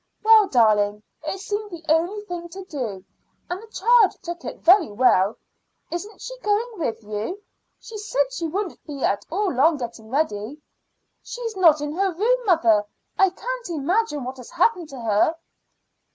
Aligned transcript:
"Well, 0.23 0.47
darling, 0.47 1.03
it 1.27 1.37
seemed 1.41 1.69
the 1.69 1.85
only 1.87 2.25
thing 2.25 2.49
to 2.49 2.65
do; 2.65 3.05
and 3.51 3.61
the 3.61 3.67
child 3.67 4.13
took 4.23 4.43
it 4.43 4.57
very 4.63 4.89
well. 4.91 5.37
Isn't 5.91 6.19
she 6.19 6.35
going 6.39 6.79
with 6.79 7.03
you? 7.03 7.39
She 7.79 7.99
said 7.99 8.33
she 8.33 8.47
wouldn't 8.47 8.83
be 8.87 9.03
at 9.03 9.25
all 9.29 9.53
long 9.53 9.77
getting 9.77 10.09
ready." 10.09 10.59
"She 11.21 11.41
is 11.41 11.55
not 11.55 11.81
in 11.81 11.93
her 11.93 12.11
room, 12.15 12.45
mother. 12.47 12.83
I 13.19 13.29
can't 13.29 13.69
imagine 13.69 14.23
what 14.23 14.37
has 14.37 14.49
happened 14.49 14.89
to 14.89 14.99
her." 15.01 15.35